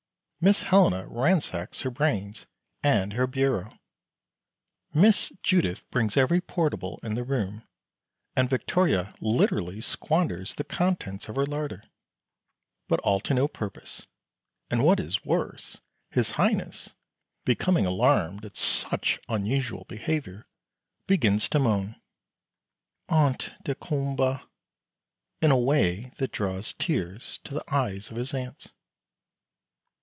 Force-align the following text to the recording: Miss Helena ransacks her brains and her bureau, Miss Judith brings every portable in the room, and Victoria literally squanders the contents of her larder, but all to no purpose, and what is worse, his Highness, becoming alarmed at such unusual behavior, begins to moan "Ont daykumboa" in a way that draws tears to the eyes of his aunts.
Miss 0.43 0.63
Helena 0.63 1.05
ransacks 1.07 1.81
her 1.81 1.91
brains 1.91 2.47
and 2.81 3.13
her 3.13 3.27
bureau, 3.27 3.77
Miss 4.91 5.31
Judith 5.43 5.87
brings 5.91 6.17
every 6.17 6.41
portable 6.41 6.99
in 7.03 7.13
the 7.13 7.23
room, 7.23 7.61
and 8.35 8.49
Victoria 8.49 9.13
literally 9.21 9.81
squanders 9.81 10.55
the 10.55 10.63
contents 10.63 11.29
of 11.29 11.35
her 11.35 11.45
larder, 11.45 11.83
but 12.87 12.99
all 13.01 13.19
to 13.19 13.35
no 13.35 13.47
purpose, 13.47 14.07
and 14.71 14.83
what 14.83 14.99
is 14.99 15.23
worse, 15.23 15.77
his 16.09 16.31
Highness, 16.31 16.89
becoming 17.45 17.85
alarmed 17.85 18.43
at 18.43 18.57
such 18.57 19.19
unusual 19.29 19.83
behavior, 19.87 20.47
begins 21.05 21.49
to 21.49 21.59
moan 21.59 22.01
"Ont 23.09 23.53
daykumboa" 23.63 24.41
in 25.39 25.51
a 25.51 25.55
way 25.59 26.13
that 26.17 26.31
draws 26.31 26.73
tears 26.73 27.39
to 27.43 27.53
the 27.53 27.63
eyes 27.71 28.09
of 28.09 28.17
his 28.17 28.33
aunts. 28.33 28.69